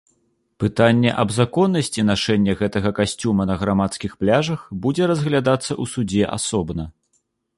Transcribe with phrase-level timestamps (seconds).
[0.61, 6.83] Пытанне аб законнасці нашэння гэтага касцюма на грамадскіх пляжах будзе разглядацца ў судзе асобна.